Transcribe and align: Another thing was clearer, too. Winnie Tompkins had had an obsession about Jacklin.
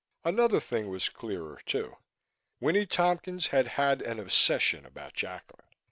Another 0.23 0.59
thing 0.59 0.89
was 0.89 1.09
clearer, 1.09 1.61
too. 1.63 1.95
Winnie 2.59 2.87
Tompkins 2.87 3.49
had 3.49 3.67
had 3.77 4.01
an 4.01 4.19
obsession 4.19 4.83
about 4.83 5.13
Jacklin. 5.13 5.61